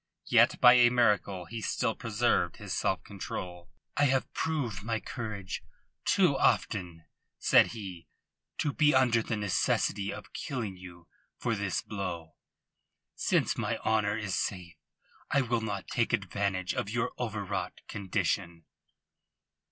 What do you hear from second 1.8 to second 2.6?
preserved